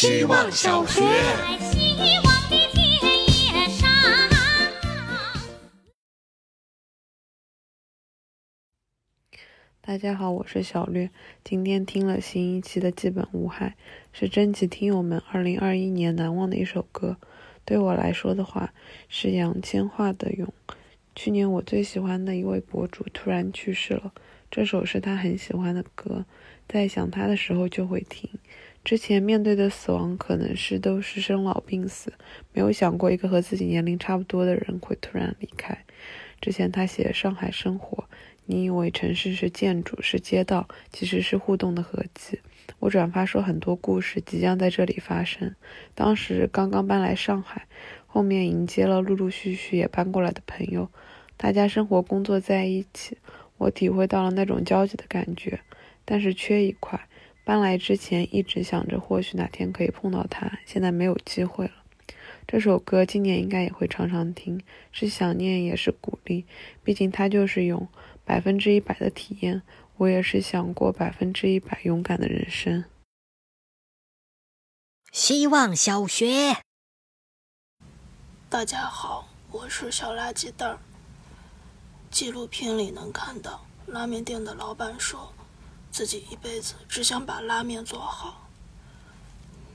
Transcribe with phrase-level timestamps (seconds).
[0.00, 1.02] 希望小学。
[1.60, 2.90] 希望的田
[3.28, 3.86] 野上。
[9.82, 11.10] 大家好，我是小略。
[11.44, 13.76] 今天听了新一期的《基本无害》，
[14.18, 17.18] 是征集听友们2021年难忘的一首歌。
[17.66, 18.72] 对我来说的话，
[19.10, 20.50] 是杨千嬅的《勇》。
[21.14, 24.14] 去年我最喜欢的一位博主突然去世了，
[24.50, 26.24] 这首是他很喜欢的歌，
[26.66, 28.30] 在想他的时候就会听。
[28.84, 32.12] 之前面对的死亡可能是都是生老病死，
[32.52, 35.84] 没有想过一个和自己年龄差不多的人会突然离开。
[36.40, 38.04] 之前他写上海生活。
[38.46, 42.40] 你以为城市是建筑是街道，其实是互动的合集。
[42.80, 45.54] 我转发说很多故事即将在这里发生。
[45.94, 47.68] 当时刚刚搬来上海，
[48.08, 50.88] 后面迎接了陆陆续续也搬过来的朋友，
[51.36, 53.18] 大家生活工作在一起，
[53.56, 55.60] 我体会到了那种交集的感觉。
[56.04, 57.06] 但是缺一块，
[57.44, 61.72] 搬来之前一直想着或许哪天可以碰到他，现在没有机会了。
[62.46, 66.46] 这首歌今年应该也会常常听，是想念也是鼓励，
[66.82, 67.88] 毕竟它就是勇。
[68.22, 69.62] 百分之一百的体验，
[69.96, 72.84] 我也是想过百分之一百勇敢的人生。
[75.10, 76.58] 希望小学，
[78.48, 80.78] 大家好，我是小垃圾袋儿。
[82.08, 85.32] 纪录片里能看到，拉面店的老板说，
[85.90, 88.48] 自己一辈子只想把拉面做好。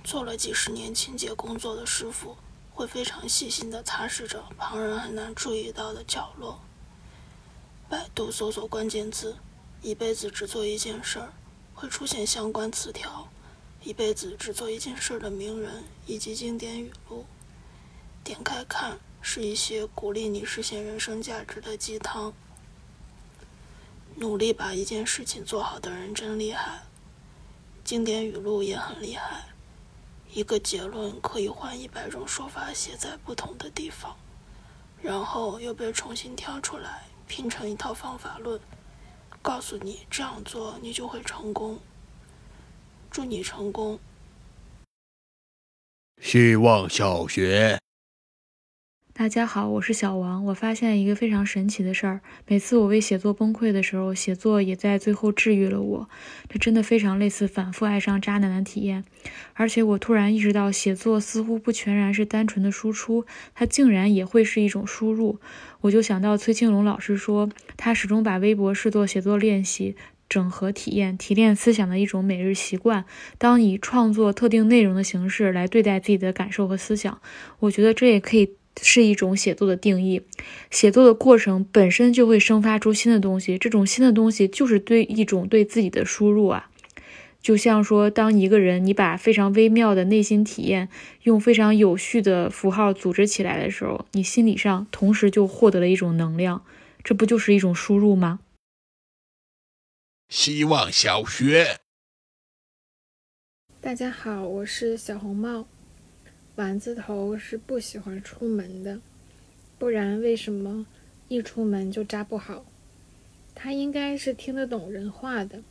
[0.04, 2.38] 做了几十年清洁工作的师傅，
[2.72, 6.60] 会非常细心的擦拭着旁人很难注意到的角落。
[7.90, 9.36] 百度搜索关键字
[9.82, 11.34] “一辈子只做一件事儿”，
[11.74, 13.28] 会出现相关词条。
[13.84, 17.26] 一辈子只做一件事儿的名人以及经典语录。
[18.24, 22.34] 点开看，是一些鼓励你实现人生价值的鸡汤。
[24.18, 26.84] 努力把一件事情做好的人真厉害。
[27.84, 29.46] 经典语录也很厉害。
[30.32, 34.16] 一个结论可以换一百种说法写在不同的地方，
[35.02, 37.04] 然后又被重新挑出来。
[37.28, 38.60] 拼成一套方法论，
[39.42, 41.80] 告诉你这样做你就会成功。
[43.10, 44.00] 祝你成功。
[46.22, 47.80] 希望小学。
[49.18, 50.44] 大家好，我是小王。
[50.44, 56.10] 我发现一个非常神奇的事儿：每次我为写作崩溃的时候，写作也在最后治愈了我。
[56.50, 59.06] 这真的非常类似反复爱上渣男的体验。
[59.54, 65.40] 而且我突然意识到，写作似乎不全然是单纯的输出，它竟然也会是一种输入。
[65.80, 69.96] 我就想到崔庆龙老师说，他始终把微博视作写作练习、
[70.28, 73.06] 整合体验、提炼思想的一种每日习惯。
[73.38, 77.22] 当以创作特定内容的形式来对待自己的感受和思想，
[77.60, 78.58] 我觉得这也可以。
[78.82, 80.22] 是一种写作的定义，
[80.70, 86.70] 写作的过程本身就会生发出新的东西，这种新的东西就是对一种对自己的输入啊。
[87.42, 90.90] 就像说，当一个人你把非常微妙的内心体验
[91.24, 96.66] 用非常有序的符号组织起来的时候，你心理上同时就获得了一种能量，
[97.04, 98.40] 这不就是一种输入吗？
[100.28, 101.82] 希望小学，
[103.80, 105.68] 大家好，我是小红帽。
[106.56, 109.02] 丸子头是不喜欢出门的，
[109.78, 110.88] 不然为什么
[111.28, 112.66] 一出门就扎不好？
[113.54, 115.62] 他应该是听得懂人话的。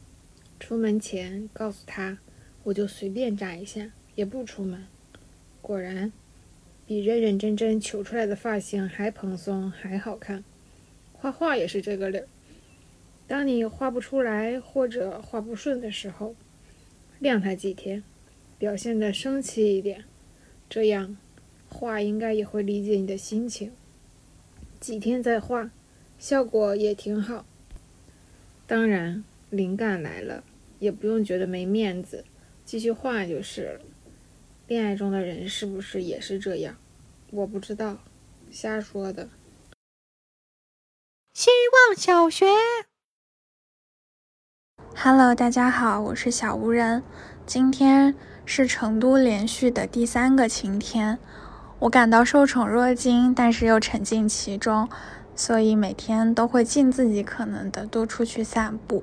[0.61, 2.19] 出门前告诉他，
[2.65, 4.87] 我就随便扎一下，也不出门。
[5.63, 6.13] 果然，
[6.87, 10.45] 比认认真真求出来的发型还蓬松，还好看。
[11.15, 12.29] 画画也是这个理儿。
[13.27, 16.35] 当你画不出来或者画不顺的时候，
[17.19, 18.03] 晾它几天，
[18.59, 20.05] 表现的生气一点。
[20.69, 21.17] 这样，
[21.69, 23.73] 画应该也会理解你的心情。
[24.81, 25.71] 几天再画，
[26.19, 27.47] 效果也挺好。
[28.67, 30.45] 当然，灵感来了，
[30.79, 32.25] 也不用觉得没面子，
[32.65, 33.81] 继续画就是了。
[34.67, 36.77] 恋爱中的人是不是也是这样？
[37.31, 37.99] 我不知道，
[38.51, 39.29] 瞎说的。
[41.35, 41.51] 希
[41.89, 42.47] 望小学
[44.97, 47.03] ，Hello，大家好，我是小无人，
[47.47, 48.15] 今天。
[48.47, 51.19] 是成都连续的第三个晴天，
[51.79, 54.87] 我感到受宠若惊，但是又沉浸其中，
[55.35, 59.03] 所以每天都会尽自己可能的多出去散步。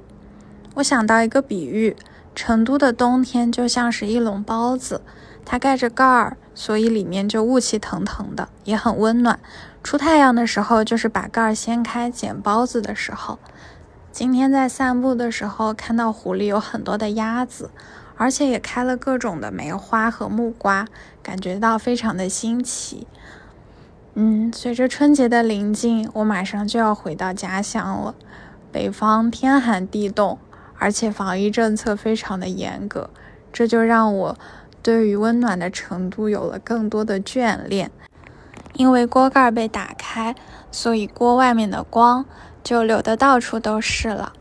[0.76, 1.96] 我想到一个比喻，
[2.36, 5.02] 成都的冬天就像是一笼包子，
[5.44, 9.40] 它盖着盖儿，所以里面就雾气腾腾的，也很温暖。
[9.82, 13.40] 出太阳的时候，就是把盖儿掀开捡包子的时候。
[14.12, 17.70] 今天在散步的时候，看到湖里有很多的鸭子。
[18.18, 20.86] 而且也开了各种的梅花和木瓜，
[21.24, 23.08] 感觉到非常的新奇。
[24.14, 28.14] 嗯，随着春节的临近，我马上就要回到家乡了。
[28.72, 30.38] 北方天寒地冻，
[30.78, 33.10] 而且防疫政策非常的严格，
[33.52, 34.38] 这就让我
[34.84, 37.90] 对于温暖的程度有了更多的眷恋。
[38.74, 40.36] 因为锅盖被打开，
[40.72, 42.24] 所以锅外面的光
[42.64, 44.34] 就流的到处都是了。